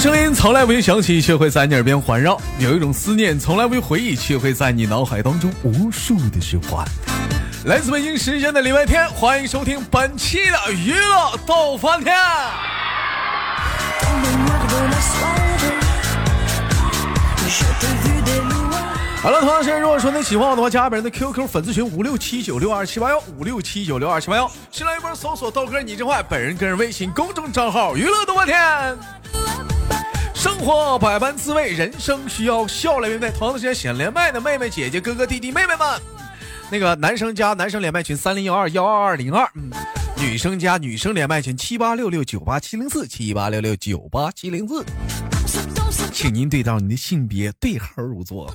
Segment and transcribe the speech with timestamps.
[0.00, 6.82] 声音从来不用响起，却会在你耳边环绕；有一种思念从来不用回忆，却会在你脑海当中无数的循环。
[7.66, 12.16] 来自北京时间的礼拜天，欢迎收听本期的娱乐逗翻天。
[19.22, 28.96] 好了，同样时间，如果说你喜欢我的话，加本人的 QQ 粉丝群五六七九六二七八幺五六七九六二七八幺，新来一波搜索豆哥你真坏，本人个人微信公众账号娱乐逗翻天。
[30.40, 33.30] 生活百般滋味，人生需要笑来面对。
[33.30, 35.86] 同样的时间，想连麦的妹妹、姐姐、哥哥、弟弟、妹妹们，
[36.70, 39.70] 那个男生加男生连麦群三零幺二幺二二零二，嗯，
[40.16, 44.82] 女生加女生连麦群七八六六九八七零四七八六六九八七零四，
[46.10, 48.50] 请您对照您的性别，对号入座。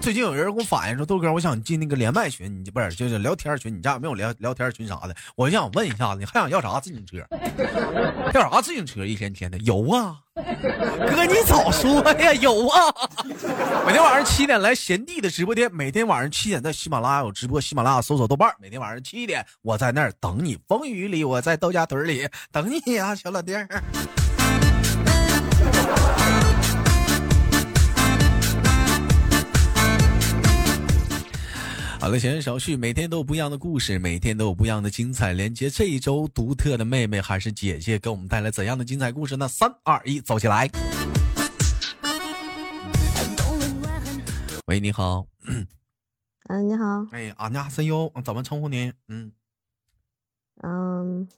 [0.00, 5.14] 最近有人给我反映说，豆哥，我想进那个连麦群，你不是就是聊天群，你家有没有聊聊天群啥的？
[5.36, 7.18] 我就想问一下子，你还想要啥自行车？
[8.32, 9.04] 要啥自行车？
[9.04, 12.78] 一天天的有啊，哥你早说呀，有啊！
[13.86, 23.68] 每天晚上七点来贤弟的直播间，每天晚上七点在喜马拉雅有直播，喜马拉雅搜索豆瓣，每天晚上七点我在那儿等你，风雨里我在豆家屯里等你呀，小老弟儿。
[32.10, 35.70] 了，闲言少叙，每天都有不一样的故事，每天都有不一样的精彩连接。
[35.70, 39.46] 这一周独特的妹妹还是姐姐，给我们带来怎样的精彩故事呢？
[39.46, 40.68] 三二一，走起来！
[44.66, 45.26] 喂，你好。
[46.48, 47.06] 嗯，你好。
[47.12, 48.92] 哎，俺家声优，怎么称呼您？
[49.08, 49.30] 嗯
[50.62, 51.28] 嗯，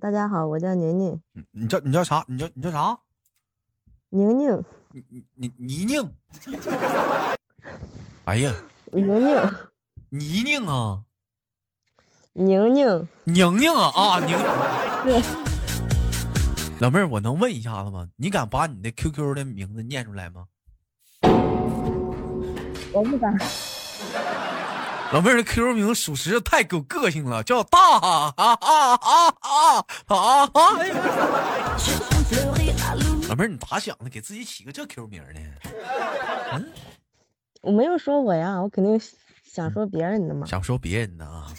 [0.00, 1.20] 大家好，我叫宁宁。
[1.52, 2.24] 你叫你叫啥？
[2.26, 2.98] 你叫你叫啥？
[4.10, 4.64] 宁宁。
[4.90, 6.10] 你你你妮宁。
[8.24, 8.52] 哎呀，
[8.92, 9.67] 宁宁。
[10.10, 11.02] 妮宁啊，
[12.32, 14.38] 宁宁，宁宁啊啊宁。
[16.80, 18.08] 老妹儿，我能问一下子吗？
[18.16, 20.46] 你敢把你的 QQ 的名字念出来吗？
[22.92, 23.36] 我不敢。
[25.12, 30.48] 老妹儿的 QQ 名属实太有个性了，叫大啊啊啊啊啊！
[33.28, 34.08] 老妹儿，你咋想的？
[34.08, 35.40] 给自己起个这 QQ 名呢？
[36.54, 36.72] 嗯，
[37.60, 38.98] 我没有说我呀，我肯定。
[39.58, 40.46] 想说别人的吗？
[40.46, 41.52] 想说别人的啊。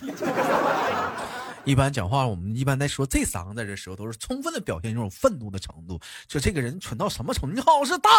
[1.65, 5.99] 一般讲话，我们一般在说这三个字的时候，都是充分的表现这种愤怒的程度。
[6.25, 7.55] 就这个人蠢到什么程度？
[7.55, 8.09] 你好，是大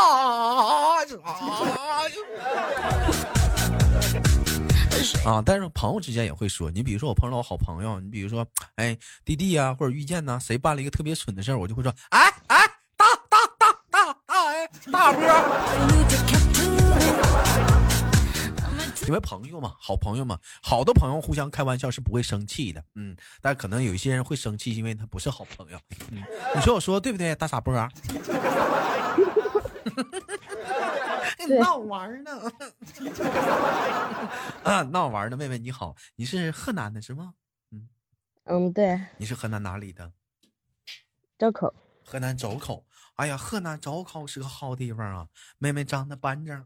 [5.24, 5.42] 啊！
[5.44, 12.66] 但是朋友之间也会说，你比如说我碰到我好朋友，你比如说哎弟弟呀，或者遇见呐，谁办了一个特别蠢的事儿，我就会说哎哎
[12.98, 16.39] 大大大大大哎大波。
[19.06, 25.78] 因为朋友嘛，好朋友嘛，好的朋友互相开玩笑是不会生气的，嗯，但可能有一些人会生气，因为他不是好朋友。
[26.10, 26.22] 嗯，
[26.54, 27.74] 你说我说对不对，大傻波？
[31.58, 32.30] 闹玩呢？
[34.62, 37.34] 啊，闹玩呢，妹妹你好，你是河南的是吗？
[37.72, 37.88] 嗯，
[38.44, 39.00] 嗯，对。
[39.16, 40.12] 你是河南哪里的？
[41.38, 41.72] 周口。
[42.10, 42.84] 河南周口。
[43.14, 45.28] 哎呀，河南周口是个好地方啊！
[45.58, 46.64] 妹妹长得板正，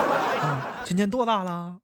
[0.86, 1.78] 今年多大了？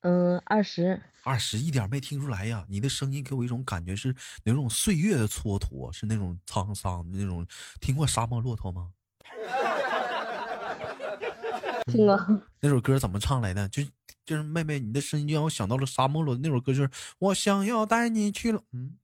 [0.00, 1.00] 嗯，二十。
[1.22, 2.66] 二十一点没听出来呀！
[2.68, 7.46] 你的声音给我一种感觉是那种岁月的蹉跎，是那种沧桑的那种。
[7.80, 8.90] 听过《沙漠骆驼》吗？
[11.90, 12.42] 听过。
[12.60, 13.66] 那首歌怎么唱来的？
[13.70, 13.82] 就
[14.26, 18.60] 就是妹妹，你的声音让我想到了《沙漠骆驼》那首歌，就是我想要带你去了。
[18.72, 18.98] 嗯。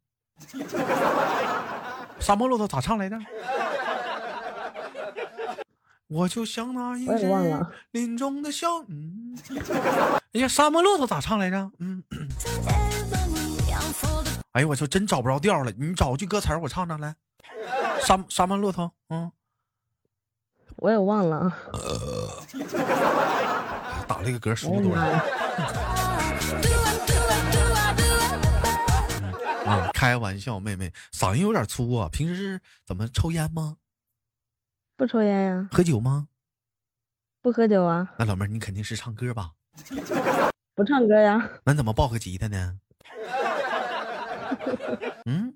[2.22, 3.18] 沙漠骆驼咋唱来着？
[6.08, 7.26] 我就像那一只
[7.92, 9.36] 林中的小嗯，
[10.32, 11.70] 哎呀，沙漠骆驼咋唱来着？
[11.78, 12.02] 嗯，
[14.52, 15.72] 哎呀，我就真找不着调了。
[15.78, 17.14] 你找句歌词我唱唱来。
[18.02, 19.30] 沙沙漠骆驼，嗯，
[20.76, 21.52] 我也忘了。
[24.06, 25.24] 打了一个嗝，舒服多了。
[30.02, 32.08] 开玩笑，妹妹嗓音有点粗啊。
[32.10, 33.76] 平时是怎么抽烟吗？
[34.96, 35.68] 不抽烟呀。
[35.70, 36.26] 喝酒吗？
[37.40, 38.12] 不喝酒啊。
[38.18, 39.52] 那老妹儿，你肯定是唱歌吧？
[40.74, 41.48] 不唱歌呀。
[41.64, 42.80] 那怎么抱个吉他呢？
[45.26, 45.54] 嗯，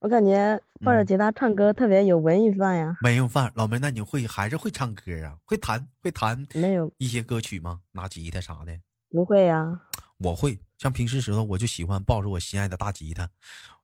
[0.00, 2.96] 我感觉抱着吉他唱歌特别有文艺范呀。
[3.02, 5.38] 文艺范，老妹儿，那你会还是会唱歌啊？
[5.44, 7.82] 会弹会弹没有一些歌曲吗？
[7.92, 8.76] 拿吉他啥的？
[9.08, 9.82] 不会呀。
[10.18, 13.30] 我会像平时时候，我就喜欢抱着我心爱的大吉他，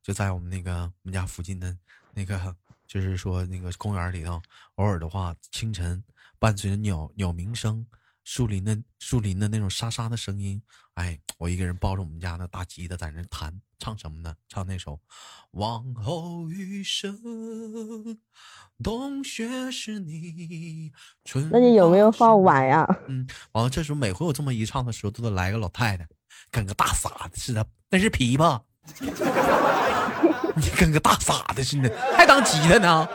[0.03, 1.79] 就在我们那个我们家附近的
[2.13, 2.57] 那个，
[2.89, 4.43] 就是说那个公园里头，
[4.75, 6.03] 偶尔的话，清晨
[6.41, 7.87] 伴随着鸟鸟鸣声，
[8.25, 10.61] 树林的树林的那种沙沙的声音，
[10.99, 14.35] 哎，我一个人抱着我们家那大吉他在那弹，唱什么呢？
[14.49, 14.95] 唱那首
[15.53, 17.17] 《往后余生》，
[18.83, 20.91] 冬雪是你。
[21.25, 22.85] 春那你有没有放晚呀？
[23.07, 26.05] 嗯，完了，这时候每回我这么一唱的时候，都得来个老太太，
[26.51, 28.61] 跟个大傻子似的，那是琵琶。
[30.57, 33.09] 你跟个大傻子似的，还当吉他呢？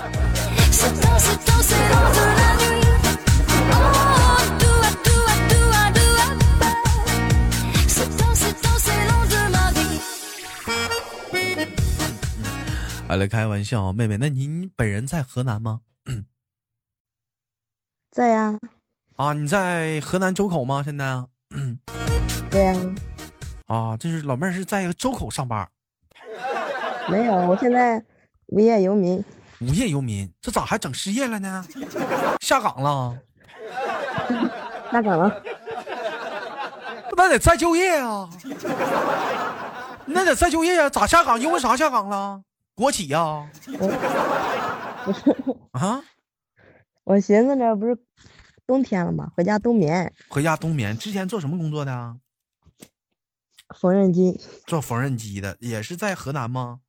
[13.16, 15.82] 来开玩笑，妹妹，那您本人在河南吗？
[18.12, 18.58] 在呀。
[19.16, 20.82] 啊，你在河南周口吗？
[20.84, 21.24] 现在？
[22.50, 22.76] 对呀。
[23.68, 25.68] 啊，这是老妹儿是在周口上班。
[27.10, 28.04] 没有，我现在
[28.48, 29.24] 无业游民。
[29.60, 31.66] 无业游民，这咋还整失业了呢？
[32.42, 33.18] 下岗了？
[34.92, 35.44] 下岗了？
[37.16, 38.28] 那得再就业啊！
[40.06, 40.90] 那得再就业啊？
[40.90, 41.40] 咋下岗？
[41.40, 42.42] 因为啥下岗了？
[42.76, 43.50] 国企呀？
[45.06, 45.30] 不是
[45.72, 46.02] 啊？
[47.04, 47.96] 我寻思着，不是
[48.66, 49.32] 冬天了吗？
[49.36, 50.12] 回家冬眠。
[50.30, 50.98] 回家冬眠。
[50.98, 52.18] 之前做什么工作的？
[53.76, 54.40] 缝纫机。
[54.66, 56.80] 做缝纫机的，也是在河南吗？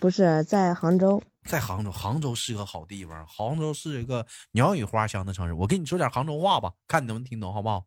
[0.00, 5.52] 不是在杭州，在杭州，杭州是个好地方，杭州是一个鸟语花香的城市。
[5.52, 7.84] 我跟你说点杭州话吧，看你能不能听懂，好不好？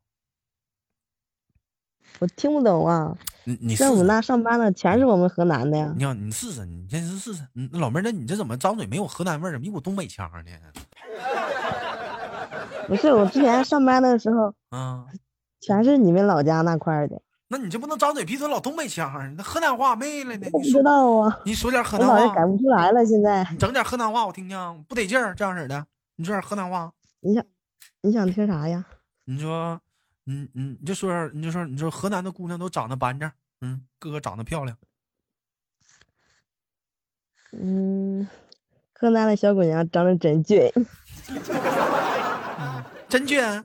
[2.19, 3.15] 我听不懂啊。
[3.43, 5.93] 你你在我们那上班的全是我们河南的呀。
[5.95, 7.43] 你你试试，你先试试。
[7.53, 9.51] 那老妹儿，那你这怎么张嘴没有河南味儿？
[9.51, 10.51] 怎么一股东北腔呢？
[12.87, 15.05] 不是，我之前上班的时候，啊，
[15.61, 17.21] 全是你们老家那块儿的。
[17.47, 20.49] 那你就不能张嘴闭嘴老东北腔那河南话没了呢？
[20.49, 21.39] 不知道啊。
[21.45, 22.15] 你说点河南话。
[22.15, 23.43] 我改不出来了，现在。
[23.59, 25.85] 整点河南话我听听，不得劲儿这样式的。
[26.15, 26.91] 你说点河南话。
[27.19, 27.43] 你想，
[28.01, 28.83] 你想听啥呀？
[29.25, 29.79] 你说，
[30.27, 33.31] 嗯嗯，你就说，你就说，你说河南的姑娘都长得板正，
[33.61, 34.77] 嗯，个个长得漂亮。
[37.51, 38.27] 嗯，
[38.93, 40.69] 河南的小姑娘长得真俊。
[43.07, 43.41] 真俊。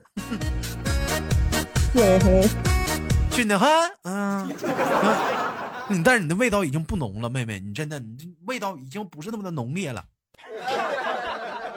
[1.93, 2.47] 嘿嘿。
[3.31, 3.67] 俊的很，
[4.03, 4.47] 嗯，
[5.89, 10.05] 嗯，但是你的味道已经不浓了，妹妹，你真的，你这味道已经不是那么的浓烈了。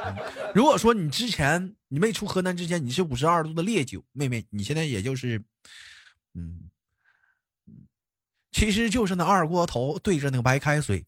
[0.54, 5.42] 如果说你之前你没出河南之前你是五十二度的烈酒，妹妹，你现在也就是，
[6.34, 6.70] 嗯，
[8.52, 11.04] 其实就是那二锅头对着那个白开水。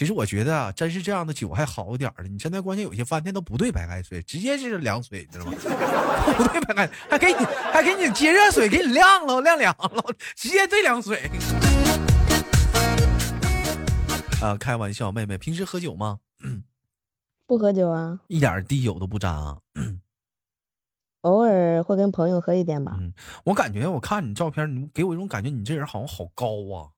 [0.00, 2.28] 其实我觉得啊，真是这样的酒还好点儿的。
[2.30, 5.52] 你现在关键有些饭店都不兑白开水，直接是凉水，知道吗？
[6.38, 7.38] 不兑白开，还给你
[7.70, 10.02] 还给你接热水，给你晾了晾凉了，
[10.34, 11.30] 直接兑凉水。
[14.40, 16.20] 啊，开玩笑，妹妹，平时喝酒吗？
[17.44, 19.58] 不喝酒啊，一点滴酒都不沾啊。
[21.20, 22.96] 偶尔会跟朋友喝一点吧。
[22.98, 23.12] 嗯，
[23.44, 26.88] 我感觉我看你照片，你给我一种感觉，你这人好像好高啊。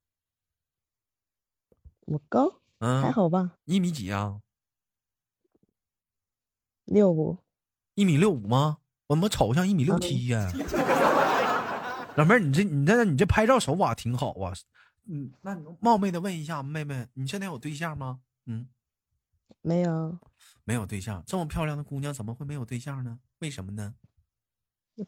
[2.06, 2.61] 我高。
[2.82, 3.52] 嗯，还好吧。
[3.64, 4.40] 一米几啊？
[6.84, 7.38] 六五。
[7.94, 8.78] 一米六五吗？
[9.06, 10.50] 我怎么瞅像一米六七呀？
[12.16, 14.52] 老妹儿，你这你这你这拍照手法挺好啊。
[15.04, 18.20] 嗯，那你冒昧的问一下，妹妹，你现在有对象吗？
[18.46, 18.68] 嗯，
[19.60, 20.18] 没有。
[20.64, 23.20] 没有对象，这么漂亮的姑娘怎么会没有对象呢？
[23.38, 23.94] 为什么呢？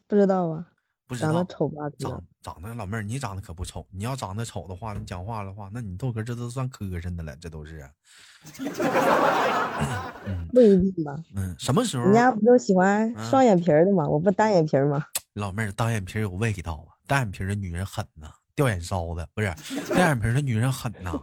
[0.07, 0.71] 不知道啊。
[1.13, 1.75] 长得丑吧？
[1.99, 3.85] 长长得老妹儿，你长得可不丑。
[3.91, 7.87] 你要长得丑的话，你讲话的话，那你豆哥这都算磕碜的了，这都是。
[10.51, 11.15] 不一定吧？
[11.35, 12.05] 嗯，什么时候？
[12.05, 14.07] 人家不都喜欢双眼皮的吗？
[14.07, 15.05] 我不单眼皮吗？
[15.33, 16.95] 老妹儿，单眼皮有味道啊！
[17.05, 19.53] 单眼皮的女人狠呐，掉眼梢的不是？
[19.89, 21.19] 单眼皮的女人狠呐，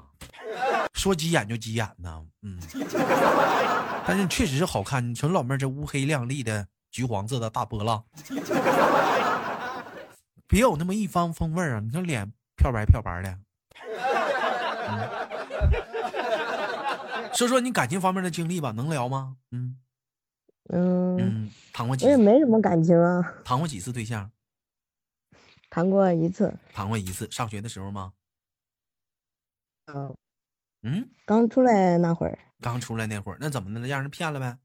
[0.92, 2.22] 说急眼就急眼呐。
[2.42, 2.58] 嗯，
[4.06, 5.08] 但是确实是好看。
[5.08, 8.04] 你瞅老妹儿这乌黑亮丽的橘黄色的大波浪。
[10.52, 11.80] 别有那么一方风味儿啊！
[11.80, 13.38] 你看脸漂白漂白的。
[17.32, 19.38] 说说你感情方面的经历吧，能聊吗？
[19.50, 19.80] 嗯
[20.68, 22.10] 嗯嗯谈过几次？
[22.10, 23.22] 我也没什么感情啊。
[23.46, 24.30] 谈过几次对象？
[25.70, 26.54] 谈过一次。
[26.74, 28.12] 谈过一次，上学的时候吗？
[29.86, 30.14] 嗯。
[30.82, 31.08] 嗯。
[31.24, 32.38] 刚出来那会儿。
[32.60, 33.88] 刚出来那会儿，那怎么的了？
[33.88, 34.58] 让人骗了呗？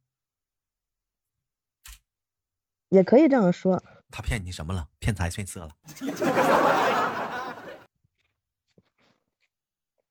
[2.90, 3.82] 也可以这样说。
[4.10, 4.88] 他骗你什么了？
[5.00, 5.70] 骗财骗色了？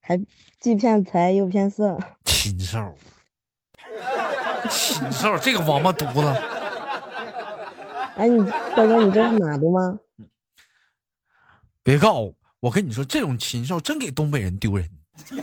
[0.00, 0.16] 还
[0.60, 1.98] 既骗财又骗色？
[2.24, 2.94] 禽兽！
[4.70, 5.36] 禽兽！
[5.38, 6.20] 这个王八犊子！
[8.16, 9.98] 哎，你大哥，你这是哪的吗？
[11.82, 12.34] 别告我！
[12.60, 14.88] 我跟你说，这种禽兽真给东北人丢人。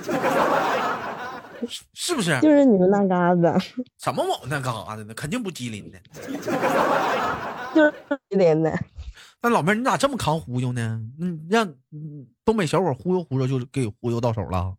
[1.94, 2.40] 是不是？
[2.42, 3.54] 就是你们那嘎子。
[3.98, 5.14] 什么我们那嘎子呢？
[5.14, 6.00] 肯定不吉林的。
[7.74, 7.94] 就是
[8.30, 8.72] 吉林的。
[9.42, 11.02] 那老妹儿，你咋这么扛忽悠呢？
[11.20, 11.74] 嗯，让
[12.46, 14.74] 东北小伙忽悠忽悠，就给忽悠到手了。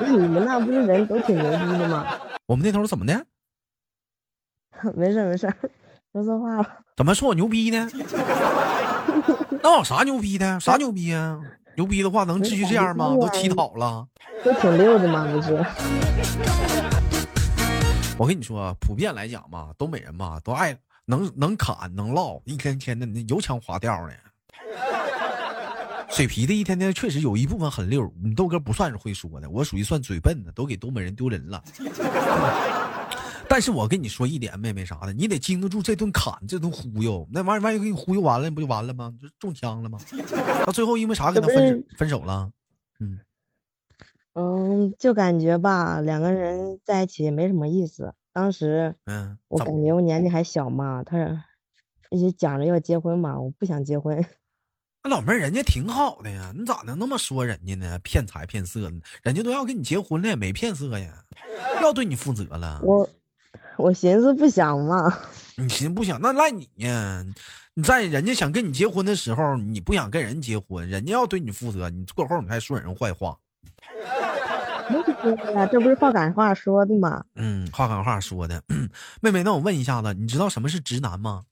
[0.00, 2.06] 你们那不是人都挺牛逼的吗？
[2.46, 3.26] 我们那头怎么的？
[4.94, 5.52] 没事没事，
[6.12, 6.66] 说错话了。
[6.96, 7.88] 怎么说我牛逼呢？
[9.62, 10.58] 那我啥牛逼的？
[10.60, 11.38] 啥牛逼啊？
[11.76, 13.14] 牛逼的话能继续这样吗？
[13.20, 14.06] 都乞讨了。
[14.44, 15.26] 都挺溜的嘛？
[15.30, 15.54] 不是。
[18.16, 20.76] 我跟你说，普遍来讲嘛，东北人嘛都爱
[21.10, 24.14] 能能侃能唠，一天天的那油腔滑调的。
[26.08, 31.62] 水皮的一天天确实有一部分很溜，你豆哥不算是会说的，我属于算嘴笨的，都给东北人丢人了。
[33.48, 39.12] 但是我跟你说一点，妹妹啥的，你得经得住这顿砍，这顿忽悠，那玩意儿万一给你忽悠完了，不就完了吗？
[39.20, 39.98] 就中枪了吗？
[40.64, 42.50] 到最后因为啥跟他分分手了？
[43.00, 43.18] 嗯
[44.34, 48.14] 嗯，就感觉吧，两个人在一起没什么意思。
[48.40, 51.44] 当时嗯，我感觉我年纪还小嘛，他
[52.08, 54.24] 一直讲着要结婚嘛，我不想结婚。
[55.04, 57.98] 那老妹儿人家挺好的呀，你咋能那么说人家呢？
[57.98, 58.98] 骗财骗色呢？
[59.22, 61.22] 人家都要跟你结婚了，也没骗色呀，
[61.82, 62.80] 要对你负责了。
[62.82, 63.06] 我。
[63.76, 65.18] 我寻思不想嘛，
[65.56, 67.22] 你寻思不想，那赖你呀！
[67.74, 73.38] 你在人家想跟你结婚的时候，你不想跟人结婚，人家要对你负责，你过后你还说人坏话。
[74.90, 77.24] 没说呀，这不是话赶话说的吗？
[77.34, 78.62] 嗯，话赶话说的。
[79.22, 81.44] 妹妹，那我问一下子，你知道什么是直男吗？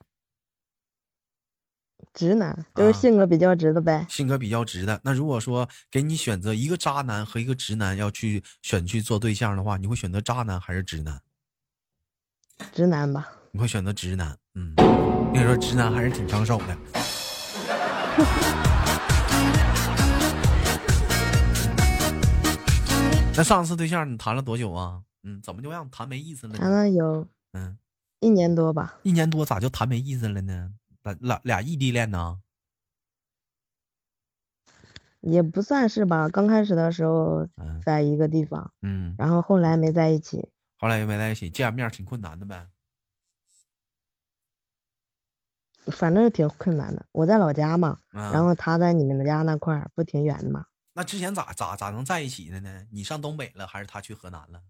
[2.14, 4.04] 直男就是性格比较直的呗。
[4.08, 11.20] 性格比较直的，那如果说给你选择一个渣男和一个直男要去选去做对象的话，你会选择渣男还是直男？
[12.72, 14.74] 直男吧，你会选择直男，嗯，
[15.32, 16.76] 你说直男还是挺抢手的。
[23.38, 25.00] 那上次对象你谈了多久啊？
[25.22, 26.54] 嗯，怎么就让你谈没意思了？
[26.54, 27.78] 谈了有嗯
[28.18, 28.98] 一年多吧。
[29.04, 30.72] 一年多咋就谈没意思了呢？
[31.04, 32.40] 俩俩俩异地恋呢？
[35.20, 37.48] 也不算是吧，刚开始的时候
[37.84, 40.48] 在一个地方，嗯，然后后来没在一起。
[40.76, 42.66] 后来又没在一起，见面挺困难的呗。
[45.92, 47.06] 反正挺困难的。
[47.12, 50.66] 我在老家嘛，然后他在你们家那块儿，不挺远的吗？
[50.98, 52.84] 那之前咋咋咋能在一起的呢？
[52.90, 54.60] 你上东北了，还是他去河南了？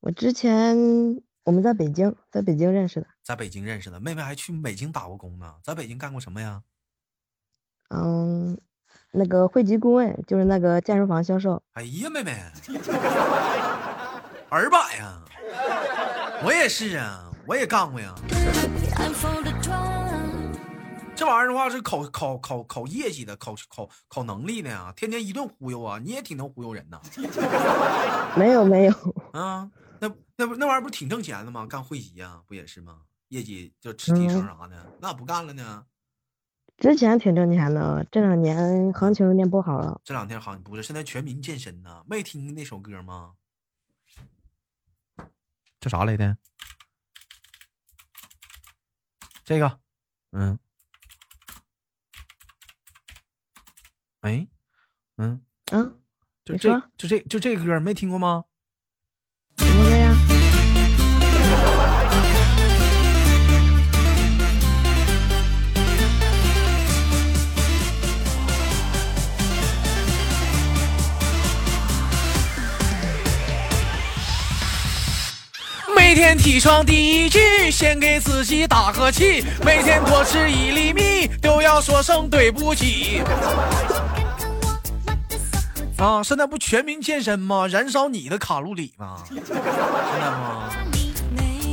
[0.00, 0.74] 我之前
[1.44, 3.06] 我们在北京，在北京认识的。
[3.22, 5.56] 在北京认识的，妹妹还去北京打过工呢。
[5.62, 6.62] 在北京干过什么呀？
[7.90, 8.58] 嗯，
[9.12, 11.62] 那个会籍顾问，就是那个健身房销售。
[11.74, 12.32] 哎呀，妹妹。
[14.48, 15.22] 儿把呀，
[16.42, 18.14] 我也是啊，我也干过呀。
[21.16, 24.92] 这玩意儿的话是考考考考业绩的，考考考能力的呀。
[24.94, 27.00] 天天一顿忽悠啊，你也挺能忽悠人呐。
[28.36, 28.92] 没有没有
[29.32, 31.66] 啊，那那不那玩意儿不挺挣钱的吗？
[31.66, 33.00] 干会籍呀，不也是吗？
[33.28, 35.86] 业绩就吃提成啥的，那不干了呢？
[36.76, 39.98] 之前挺挣钱的，这两年行情有点不好了。
[40.04, 43.32] 这两天行情不是，现在全民健身呢，没听那首歌吗？
[45.80, 46.36] 叫啥来的？
[49.44, 49.78] 这个，
[50.32, 50.58] 嗯，
[54.26, 54.44] 哎，
[55.18, 55.40] 嗯，
[55.70, 55.94] 嗯，
[56.44, 58.42] 就这，就这，就这歌没听过吗？
[75.94, 79.44] 每天起床第一句，先给自己打个气。
[79.64, 83.22] 每天多吃一粒米，都要说声对不起。
[85.98, 87.66] 啊，现在不全民健身吗？
[87.66, 89.22] 燃烧你的卡路里吗？
[89.28, 90.68] 现在吗？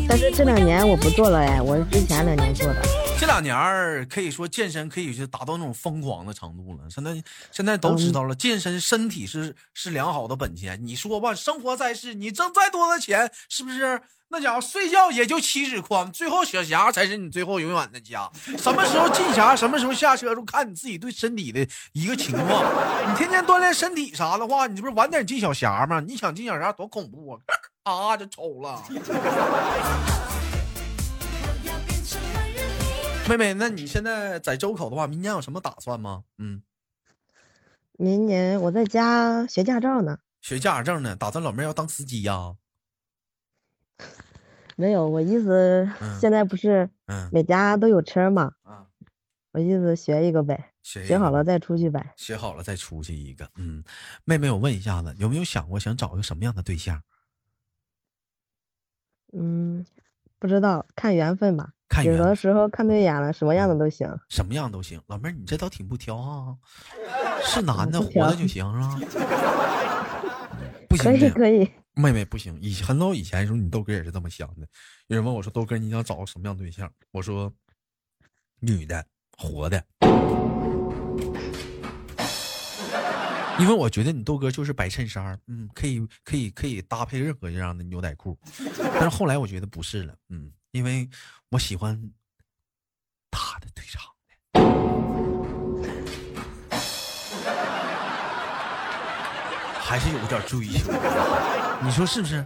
[0.07, 2.81] 但是这两年我不做了哎，我是之前两年做的。
[3.19, 6.89] 这两年可以说健身可以是达到那种疯狂的程度了。
[6.89, 10.77] 现在现在都知道了，健身身体是是良好的本钱。
[10.83, 14.01] 你说吧，生活在世，你挣再多的钱，是不是？
[14.29, 18.29] 那家伙睡觉也就七尺宽，最后小霞才是你最后永远的家。
[18.57, 22.65] 什么时候进霞，什么时候下车，就看你自己对身体的一个情况。
[23.07, 25.99] 你天天锻炼身体啥的话，你这不是晚点进小霞吗？
[25.99, 27.39] 你想进小霞多恐怖啊！
[27.93, 28.83] 啊，就抽了。
[33.29, 36.23] 妹妹，那你现在在周口的话，明年有什么打算吗？
[36.37, 36.61] 嗯，
[37.93, 40.19] 明年我在家学驾照呢。
[40.41, 41.15] 学驾驶证呢？
[41.15, 42.55] 打算老妹要当司机呀？
[44.75, 45.89] 没有，我意思
[46.19, 46.89] 现在不是
[47.31, 48.53] 每家都有车吗？
[49.51, 52.13] 我意思学一个呗，学好了再出去呗。
[52.17, 53.83] 学好了再出去一个，嗯，
[54.25, 57.01] 妹妹，我问一下子，有没有想过想找一个什么样的对象？
[59.31, 59.85] 嗯，
[60.39, 61.73] 不知道，看缘分吧。
[61.93, 64.09] 看有的时候看对眼了，什么样的都行。
[64.29, 66.57] 什么样都行，老妹儿，你这倒挺不挑啊。
[67.43, 68.99] 是男的活的就行是吧？
[70.89, 71.69] 不行，可以可以。
[71.93, 74.67] 妹妹不行，以很早以前的时候，你豆哥也是这么想的。
[75.05, 77.53] 有人问我说：“豆哥，你想找个什么样对象？”我说
[78.59, 79.83] ：“女的。”活的，
[83.59, 88.37] 因为我觉得你豆哥就是白衬衫，嗯，可以可以可以搭配任何这样的牛仔裤，
[88.77, 91.07] 但是后来我觉得不是了，嗯，因为
[91.49, 92.11] 我喜欢
[93.29, 94.01] 大的腿长
[94.51, 94.59] 的，
[99.79, 100.91] 还是有点追求，
[101.83, 102.43] 你说是不是？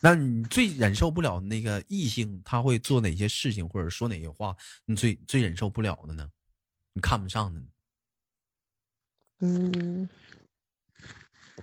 [0.00, 6.30] 那你最忍受不了那个异性，他会做哪些事情或者说哪些话，你最最忍受不了的呢？
[6.92, 7.66] 你看不上的呢？
[9.40, 10.08] 嗯，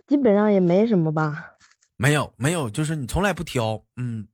[0.07, 1.54] 基本上也没什么吧。
[1.97, 4.27] 没有没有，就是你从来不挑，嗯，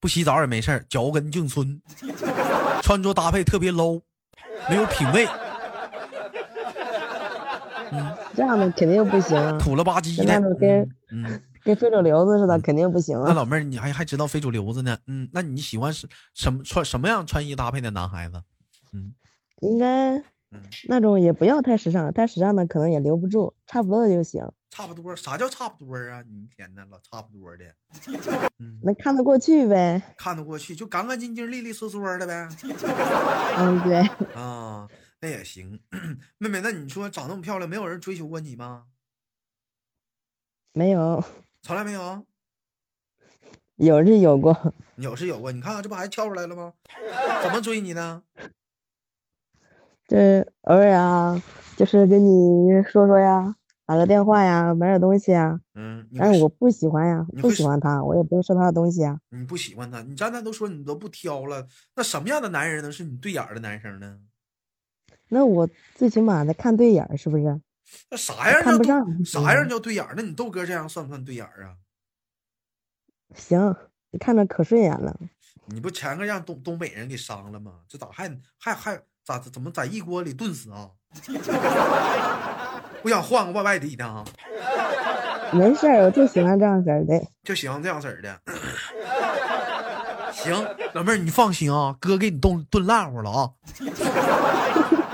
[0.00, 1.80] 不洗澡也没事脚跟净村，
[2.82, 4.00] 穿着搭配特别 low，
[4.68, 5.26] 没有品味。
[7.92, 11.42] 嗯，这样的肯定不行，土了吧唧的，跟嗯。
[11.62, 13.24] 跟非主流子似的，肯定不行啊。
[13.26, 14.96] 那老妹儿，你还还知道非主流子呢？
[15.06, 18.42] 嗯，那你喜欢是什么穿什么样穿衣搭配的男孩子？
[18.94, 19.12] 嗯，
[19.60, 20.16] 应该，
[20.88, 24.44] 那种也不要太时尚，太时尚的可能也留不住，差不多的就行。
[24.70, 25.14] 差不多？
[25.16, 26.22] 啥叫差不多啊？
[26.28, 27.64] 你天呐，老差不多的。
[28.58, 30.00] 嗯，能看得过去呗？
[30.16, 32.48] 看得过去，就干干净净、利利索索的呗。
[33.58, 33.98] 嗯，对。
[34.34, 34.88] 啊，
[35.20, 35.80] 那也行。
[36.38, 38.84] 妹妹，那你说长那么漂亮，没有人追求过你吗？
[40.72, 41.22] 没有。
[41.62, 42.24] 从来没有，
[43.76, 45.50] 有是有过，有是有过。
[45.50, 46.72] 你看看，这不还跳出来了吗？
[47.42, 48.22] 怎么追你呢？
[50.10, 51.40] 这偶尔啊，
[51.76, 53.54] 就是跟你说说呀，
[53.86, 55.60] 打个电话呀，买点东西呀。
[55.76, 56.04] 嗯。
[56.18, 59.20] 但是我不喜欢呀，不喜欢他，我也不用收他的东西啊。
[59.28, 60.02] 你不喜欢他？
[60.02, 64.18] 你刚才都说你都不挑了，那什么样的男人能是你对眼的男生呢？
[65.28, 67.60] 那我最起码得看对眼，是不是？
[68.10, 68.94] 那啥样叫
[69.24, 71.78] 啥样叫对眼那你豆哥这样算不算对眼啊？
[73.36, 73.76] 行，
[74.10, 75.16] 你看着可顺眼了。
[75.66, 77.82] 你不前个让东东北人给伤了吗？
[77.86, 79.00] 这咋还还还
[79.38, 80.88] 咋怎么在一锅里炖死啊？
[83.02, 84.24] 我想换个外外地的啊？
[85.52, 87.20] 没事儿，我就喜欢这样式儿的。
[87.44, 88.38] 就喜欢这样式儿的。
[90.32, 90.54] 行，
[90.92, 93.50] 老妹儿你放心啊，哥给你炖炖烂乎了啊。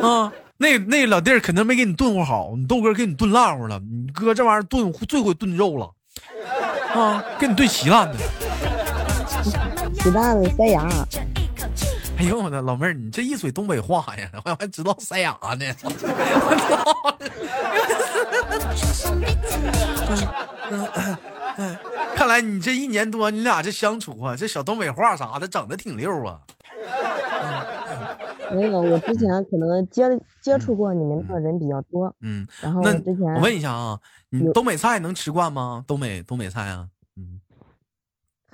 [0.02, 0.32] 啊。
[0.58, 3.78] 那那老弟儿肯定没给你炖乎好，你豆哥给你炖烂乎了。
[3.78, 5.92] 你哥这玩意儿炖最会炖肉了，
[6.98, 8.18] 啊，给你炖稀烂的，
[9.94, 10.88] 稀烂的塞牙。
[12.18, 15.66] 哎呦我的老妹儿，你这一嘴东北话呀，我还知道塞牙呢。
[22.14, 26.40] 看来你这一年多，你俩这相处啊，这小东北话啥的整的挺溜啊。
[28.52, 30.04] 没有，我之前可能接
[30.40, 33.98] 接触过你们那人比较多，嗯，然后之前我问一下啊，
[34.30, 35.84] 你东北菜能吃惯吗？
[35.86, 36.95] 东北东北菜啊，嗯，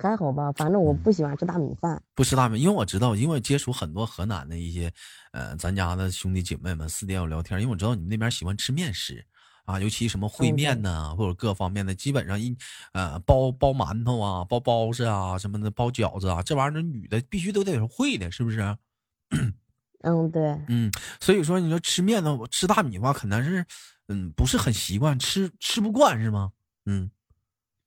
[0.03, 4.93] 还好吧，反正我不喜欢吃大米饭，不吃大米，因为我知道，因为接触很多河南的一些，
[5.33, 9.25] 呃，咱家的兄弟姐妹们私底下聊天，因为我知道你们那边喜欢吃面食
[9.65, 12.57] 啊，尤其什么烩面呐，或者各方面的，基本上一
[12.93, 18.77] 呃包包馒头啊，包包子啊什么的，包饺子啊，这玩意儿女的必须都得是会的，是不是？
[20.05, 23.65] 嗯，对，嗯，所以说你说吃面呢，我吃大米的话，可能是，
[24.09, 26.51] 嗯，不是很习惯，吃吃不惯是吗？
[26.87, 27.09] 嗯，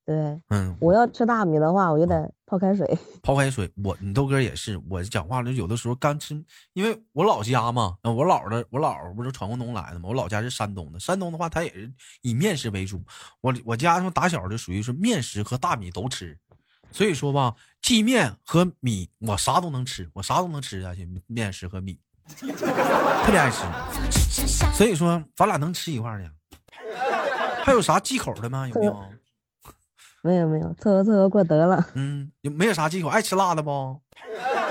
[0.06, 0.16] 对，
[0.50, 2.86] 嗯，我要吃大米的话，我就得泡开水。
[3.24, 6.36] 泡开水，我你豆哥也是，我讲话就，有的时候干吃，
[6.74, 11.92] 因为我老家嘛，我姥的，我姥不是闯关东来的嘛，我老家是山东的，山东的话，他也是
[12.22, 13.02] 以面食为主。
[13.42, 16.38] 我我家说打小就属于是面食和大米都吃，
[16.92, 22.00] 所以说吧，鸡面和米，我啥都能吃，我啥都能吃下去，面食和米。
[22.38, 23.64] 特别爱吃，
[24.74, 26.30] 所以说咱俩能吃一块儿去。
[27.64, 28.68] 还有啥忌口的吗？
[28.68, 29.04] 有没有？
[30.26, 31.86] 没有没有，凑合凑合过得了。
[31.94, 33.10] 嗯，有没有啥忌口？
[33.10, 34.00] 爱吃辣的不？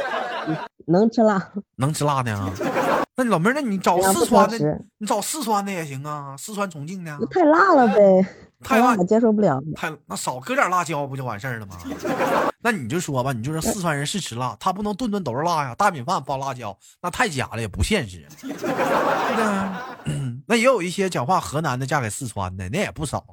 [0.86, 2.50] 能吃辣，能吃辣的啊。
[3.16, 7.16] 那你老妹儿，那你找四川的，你找四川的也行啊，四川重庆的。
[7.30, 8.26] 太辣了呗，
[8.60, 9.62] 太辣我接受不了。
[9.76, 11.76] 太那少搁点辣椒不就完事儿了吗？
[12.60, 18.26] 那你就说吧，你就说四川人是吃辣，他不能顿顿都是辣呀，大米饭包辣椒那太假了，也不现实。
[18.42, 20.14] 对
[20.46, 23.24] 那也有一些讲话河南的嫁给四川的，那也不少。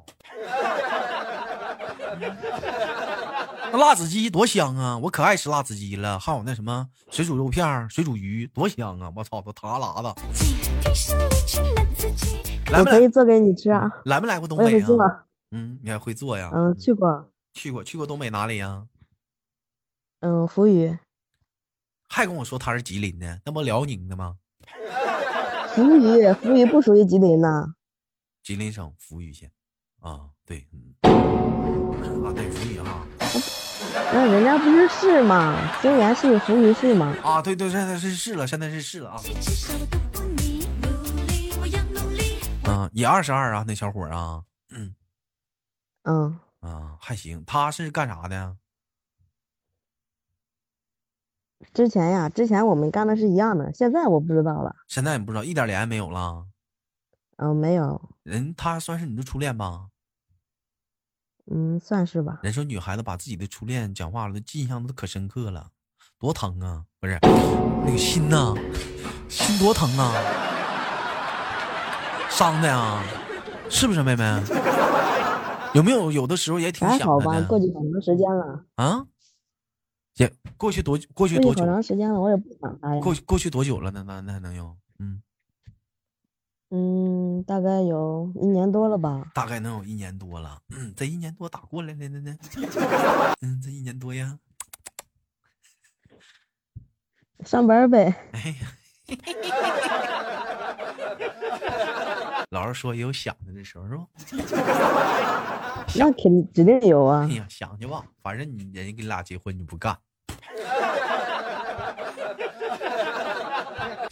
[3.72, 4.98] 那辣子鸡多香啊！
[4.98, 9.10] 我可爱吃辣子鸡了，还有那什么水煮肉片、水煮鱼，多香啊！
[9.16, 10.14] 我操，都糖拉子。
[12.74, 13.90] 我可以做给你吃啊！
[14.04, 15.24] 来没来过东北啊？
[15.52, 16.50] 嗯，你还会做呀？
[16.54, 18.86] 嗯，去过，去过，去过东北哪里呀？
[20.20, 20.96] 嗯，扶余。
[22.08, 24.36] 还跟我说他是吉林的，那不辽宁的吗？
[25.74, 27.74] 扶余，扶余不属于吉林呐。
[28.42, 29.50] 吉林省扶余县。
[30.02, 30.94] 啊，对，嗯，
[32.24, 33.06] 啊，对，扶余哈。
[34.12, 35.56] 那人家不是是吗？
[35.80, 37.16] 兴源市、扶余市吗？
[37.22, 39.20] 啊，对对，现在是是了，现在是是了啊。
[42.68, 44.94] 嗯，也二十二啊，那小伙啊，嗯，
[46.02, 47.44] 嗯，啊，还行。
[47.46, 48.56] 他是干啥的？
[51.72, 54.74] 之前呀，之前我们干的是一样的，现在我不知道了。
[54.88, 56.44] 现在你不知道，一点联系没有了。
[57.36, 58.10] 嗯，没有。
[58.24, 59.88] 人他算是你的初恋吧？
[61.50, 62.40] 嗯，算是吧。
[62.42, 65.70] 人说女孩子把自己的初恋讲话了，都印象都可深刻了，
[66.18, 66.84] 多疼啊！
[67.00, 68.54] 不是那个心呐，
[69.28, 70.12] 心多疼啊，
[72.30, 73.02] 伤的呀，
[73.68, 74.24] 是不是妹妹？
[75.74, 77.04] 有没有有的时候也挺想的？
[77.04, 78.64] 还好吧，过去好长时间了。
[78.76, 79.06] 啊？
[80.16, 81.62] 也过去多过去多久？
[81.62, 83.00] 好长时间了，我也不想他呀。
[83.00, 84.04] 过过去多久了呢？
[84.06, 84.76] 那那还能有？
[84.98, 85.22] 嗯
[86.70, 89.30] 嗯，大概有一年多了吧。
[89.34, 90.58] 大概能有一年多了。
[90.70, 92.36] 嗯， 这一年多咋过来的呢？
[93.40, 94.38] 嗯，这一年多呀。
[97.44, 98.14] 上班呗。
[98.32, 98.68] 哎呀。
[102.50, 103.84] 老实说，也有想的的时候，
[104.26, 105.86] 是吧？
[105.96, 107.26] 那肯定指定有啊！
[107.28, 109.96] 哎呀，想去吧，反正你人家跟你俩结婚，你不干。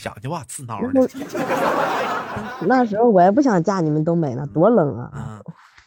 [0.01, 1.09] 想去吧，刺挠的。
[2.67, 5.11] 那时候我也不想嫁你们东北呢，多冷啊！
[5.15, 5.45] 嗯，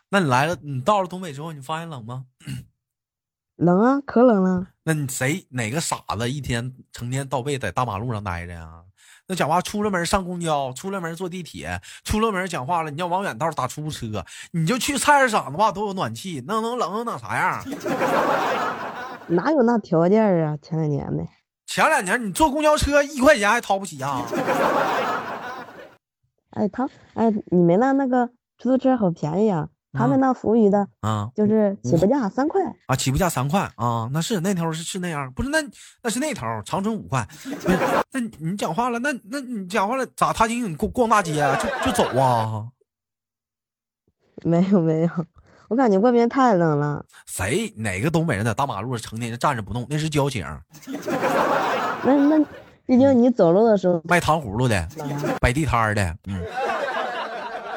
[0.10, 2.26] 那你来了，你到了东北之后，你发现冷吗？
[3.58, 4.68] 冷啊，可冷了。
[4.84, 8.70] 那你谁哪个傻子一天成天到背在大马路上待着呀？
[9.26, 12.92] 那讲话出了门上公交，出了门坐地铁，出了门讲话了。
[12.92, 17.64] 你要往远道打出租车，你就去菜市场的话都有暖气，那能冷能啥样？
[19.30, 20.58] 哪有那条件啊？
[20.62, 21.24] 前两年的，
[21.74, 24.22] 前两年你坐公交车一块钱还掏不起啊？
[26.52, 28.28] 哎，他哎，你们那那个
[28.60, 29.68] 出租车好便宜啊。
[29.92, 35.58] 他们那服务的啊，就是起步价三块啊，起步价三块啊，那是那头是是那样，不是那
[36.04, 37.28] 那是那头长春五块，
[38.12, 40.32] 那你讲话了，那那你讲话了咋？
[40.32, 42.68] 他请你逛逛大街就就走啊？
[44.44, 45.10] 没有没有，
[45.74, 47.04] 我感觉外面太冷了。
[47.26, 49.88] 谁哪个东北人在大马路上成天站着不动？
[49.90, 50.46] 那是交警。
[52.06, 52.46] 那那
[52.86, 54.88] 毕竟你走路的时候卖糖葫芦的，
[55.42, 56.40] 摆地摊的，嗯。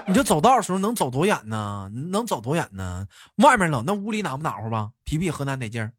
[0.07, 1.91] 你就走道的时候能走多远呢？
[2.11, 3.07] 能走多远呢？
[3.37, 4.91] 外面冷，那屋里暖不暖和吧？
[5.05, 5.91] 皮皮河南得劲儿？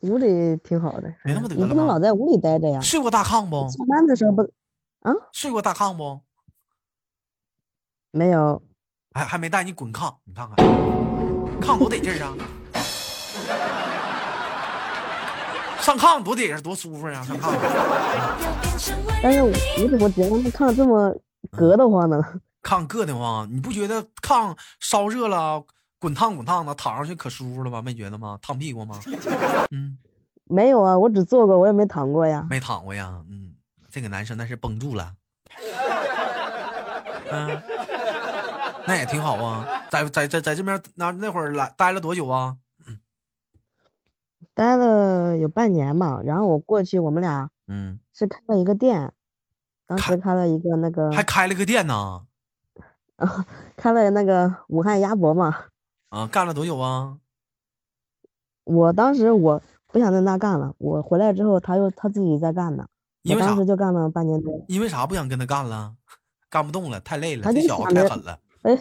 [0.00, 1.62] 屋里挺好的，没那么得了。
[1.62, 2.82] 你不能老在屋里待着呀。
[2.82, 3.66] 睡过大炕不？
[3.70, 4.42] 上班的时候不？
[5.00, 5.10] 啊？
[5.32, 6.20] 睡过大炕不？
[8.10, 8.60] 没有。
[9.14, 10.66] 还还没带你滚炕，你看看，
[11.60, 12.34] 炕多得劲儿啊！
[15.80, 17.22] 上炕多得劲，多舒服呀！
[17.22, 17.52] 上炕。
[19.22, 19.40] 但是
[19.78, 21.14] 你怎么觉得那炕这么？
[21.52, 22.20] 硌得慌呢，
[22.64, 25.62] 炕硌得慌，你不觉得炕烧热了，
[26.00, 27.80] 滚烫滚烫的，躺上去可舒服了吧？
[27.80, 28.36] 没觉得吗？
[28.42, 28.98] 烫屁股吗？
[29.70, 29.96] 嗯，
[30.46, 32.44] 没有啊，我只坐过，我也没躺过呀。
[32.50, 33.52] 没躺过呀，嗯，
[33.92, 35.12] 这个男生那是绷住了，
[37.30, 37.62] 嗯，
[38.86, 42.56] 那也挺好啊，在在在在这边那那会儿来待了多久啊？
[44.54, 49.12] 待了有半年吧，然后我过去，我们俩嗯是开了一个店。
[49.86, 52.22] 当时开了一个那个，还开了个店呢，
[53.16, 55.66] 啊，开了那个武汉鸭脖嘛，
[56.08, 57.18] 啊，干了多久啊？
[58.64, 62.86] 我当时我不想在那干了，我回来之后他又他自己在干呢，
[63.24, 64.64] 我当时就干了半年多。
[64.68, 65.94] 因为啥不想跟他干了？
[66.48, 68.38] 干不动了，太累了，这小子太狠了。
[68.64, 68.74] 哎，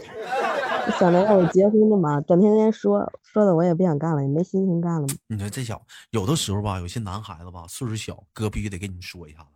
[0.98, 5.08] 想着要我结婚的嘛，整天天说说的，我也不想干了，也没心情干了。
[5.28, 9.48] 你说这小子有的时候吧，有些男孩子吧，岁数小，哥必须得跟你说一下子。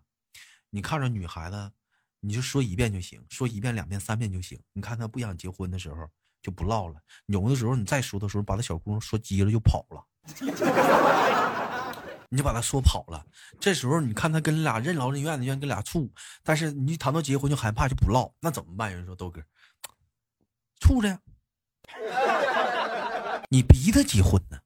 [0.69, 1.71] 你看着女孩子，
[2.19, 4.59] 你就说一遍就行，说一遍、两遍、三遍就行。
[4.73, 5.95] 你看她不想结婚的时候，
[6.41, 6.95] 就不唠了。
[7.27, 10.03] 有的时候你再说的时候，把那小姑娘说急了就跑了，
[12.27, 13.25] 你就把她说跑了。
[13.61, 16.11] 这时候你看她跟俩任劳任怨的，愿意跟俩处，
[16.43, 18.91] 但是你一谈到结婚就害怕，就不唠，那怎么办？
[18.91, 19.41] 有人说豆哥，
[20.79, 21.17] 处着，
[23.49, 24.57] 你逼他结婚呢？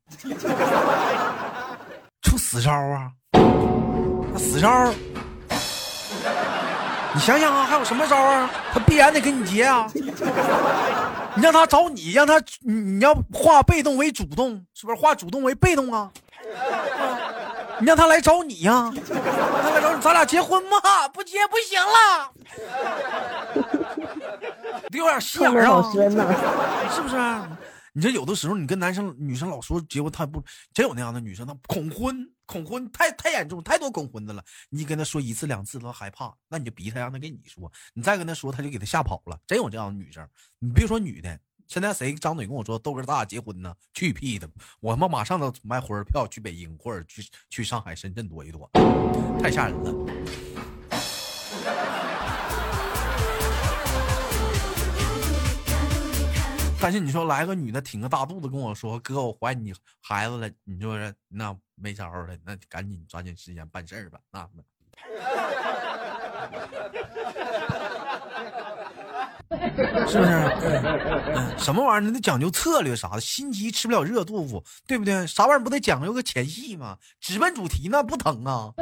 [2.21, 3.11] 出死招啊？
[4.37, 4.93] 死招？
[7.13, 8.49] 你想想啊，还有什么招啊？
[8.73, 9.85] 他必然得跟你结啊！
[11.35, 16.11] 你让他找你，让他你你要化被动为主动，是不是化主动为被动啊？
[17.81, 21.07] 你让他来找你呀，他来找你，咱俩结婚吧？
[21.07, 22.31] 不结不行了。
[24.89, 25.91] 得有点心眼啊，
[26.93, 27.17] 是不是？
[27.93, 30.41] 你这有的时候，你跟男生、女生老说结婚，他不
[30.73, 32.15] 真有那样的女生，她恐婚，
[32.45, 34.43] 恐婚太太严重，太多恐婚的了。
[34.69, 37.69] 你跟他说一次两次，他害怕，那你就逼他，让他跟你说。
[37.93, 39.37] 你再跟他说，他就给他吓跑了。
[39.47, 40.25] 真有这样的女生，
[40.59, 41.37] 你别说女的，
[41.71, 43.73] 现在谁张嘴跟我说豆哥咱俩结婚呢？
[43.93, 44.45] 去屁的！
[44.81, 48.69] 我他妈马上都买火车票去北京，或者去去上海、深圳躲一躲，
[49.41, 49.93] 太吓人了。
[56.81, 64.45] 但是你说来个女的挺个大肚子跟我说哥我怀你孩子了，你说那没招了，那赶紧抓紧时间办事儿吧，那
[70.07, 70.31] 是不是？
[71.35, 72.07] 嗯，什么玩意儿？
[72.07, 75.27] 你得讲究策略啥的，心急吃不了热豆腐，对不对？
[75.27, 76.97] 啥玩意儿不得讲究个前戏吗？
[77.19, 78.73] 直奔主题那不疼啊。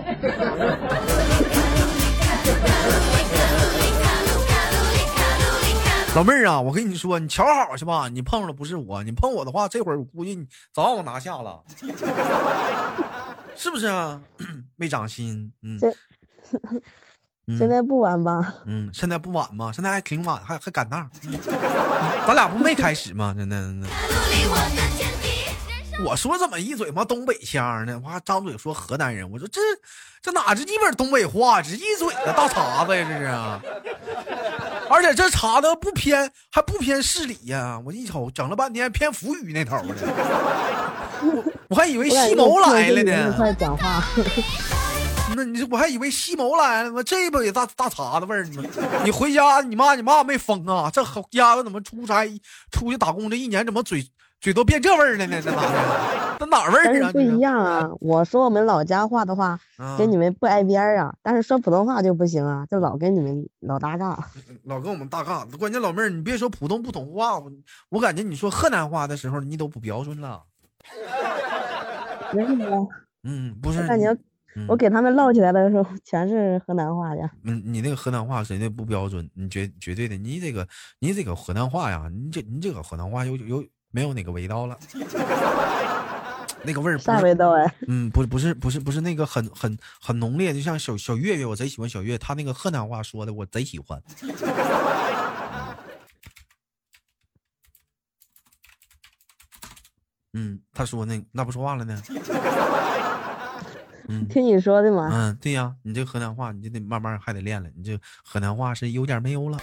[6.16, 8.10] 老妹儿啊，我跟你说，你瞧好去吧。
[8.10, 11.64] 你碰了不是我，你碰我的话，这会儿我估计你早让我拿下了，
[13.56, 14.20] 是不是啊？
[14.76, 15.80] 没长心，嗯。
[17.58, 18.54] 现在不晚吧？
[18.66, 19.72] 嗯，现在不晚吗？
[19.74, 21.10] 现在还挺晚，还还赶趟。
[22.28, 23.34] 咱俩不没开始吗？
[23.38, 23.88] 真的，真的。
[26.06, 28.00] 我说怎么一嘴嘛东北腔呢？
[28.04, 29.30] 我还，张嘴说河南人。
[29.30, 29.60] 我说这
[30.22, 33.96] 这哪是一本东北话，这一嘴的大碴子呀，这是。
[34.90, 37.80] 而且这碴子不偏，还不偏市里呀！
[37.86, 39.96] 我一瞅，整了半天偏福语那头的，
[41.70, 43.34] 我还以为西谋来了呢。
[43.38, 44.04] 快讲话！
[45.40, 47.02] 那你我还以为西谋来了吗？
[47.04, 48.64] 这不也大大碴子味儿吗？
[49.06, 50.90] 你回家，你妈你妈没疯啊？
[50.92, 52.28] 这家伙怎么出差
[52.72, 54.06] 出去打工这一年，怎么嘴
[54.42, 55.42] 嘴都变这味儿了呢？
[55.42, 56.36] 这哪的？
[56.40, 57.12] 这哪味儿啊？
[57.12, 57.90] 不一样啊！
[58.00, 59.60] 我说我们老家话的话，
[59.98, 61.14] 跟你们不挨边儿啊。
[61.22, 64.28] 但是说普通话就不行啊，就老跟你们老搭嘎，
[64.64, 65.46] 老跟我们搭嘎。
[65.58, 67.52] 关键老妹儿，你别说普通不通话，我
[67.90, 70.42] 我感觉你说河南话的时候，你都不标准了。
[72.34, 72.88] 为什么？
[73.24, 73.86] 嗯，不是。
[73.86, 74.16] 感觉
[74.68, 77.30] 我给他们唠起来的时候， 全是河南话的。
[77.44, 80.68] 嗯，你那个河南话绝对不标准，你绝绝对的，你这个
[81.00, 84.78] 你这个河南话呀，你这你这个河南话有有没有哪个味道了？
[86.62, 87.74] 那个味儿啥味道哎？
[87.88, 94.02] 嗯，不，不是，不是，不是那个很很很浓烈，就像小小月月，我贼喜欢小月，他那个河南话说的我贼喜欢。
[100.34, 102.02] 嗯，他说那那不说话了呢？
[104.10, 105.08] 嗯，听你说的吗？
[105.12, 109.58] 嗯，对呀，你这河南话你就得慢慢还得练了，你这河南话是有点没有了。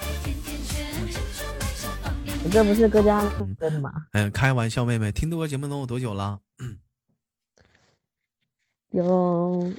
[2.44, 3.92] 你这不是搁家说的吗？
[4.12, 6.38] 嗯，开玩笑，妹妹，听多节目能有多久了？
[8.90, 9.72] 有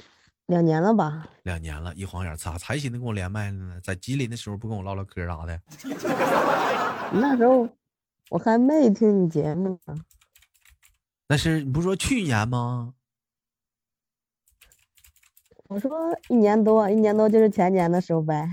[0.46, 1.26] 两年了吧？
[1.44, 3.80] 两年了，一晃眼咋才寻思跟我连麦呢？
[3.82, 5.58] 在吉林的时候不跟我唠唠嗑啥的？
[7.10, 7.66] 那时候
[8.28, 9.94] 我还没听你节目呢。
[11.26, 12.92] 那是你不说去年吗？
[15.68, 15.90] 我说
[16.28, 18.48] 一年多，一年多就是前年的时候呗。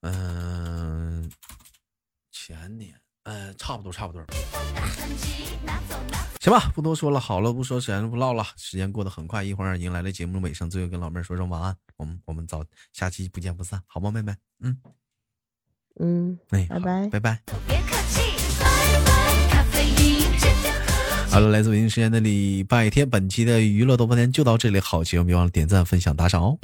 [0.00, 1.30] 嗯，
[2.32, 4.24] 前年，嗯，差不多，差不多。
[6.40, 14.34] 行吧，不多说了，好了，不说时间不唠了，时间过得很快，一会儿迎来了节目的尾声，最后跟老妹儿说声晚安，我们我们早下期不见不散，好吗，妹妹？
[14.58, 14.76] 嗯
[16.00, 17.42] 嗯，哎，拜拜拜拜。
[21.30, 26.58] 好了，来自北京时间的礼拜天，本期的娱乐豆瓣天就到这里，好节目别忘了点赞、分享、打赏哦。